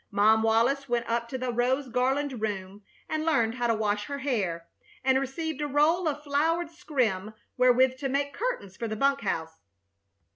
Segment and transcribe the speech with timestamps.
[0.09, 4.17] Mom Wallis went up to the rose garlanded room and learned how to wash her
[4.17, 4.67] hair,
[5.03, 9.59] and received a roll of flowered scrim wherewith to make curtains for the bunk house.